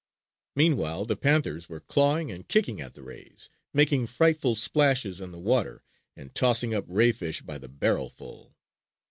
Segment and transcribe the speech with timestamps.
[0.55, 5.37] Meanwhile the panthers were clawing and kicking at the rays, making frightful splashes in the
[5.37, 5.83] water
[6.15, 8.55] and tossing up ray fish by the barrel full.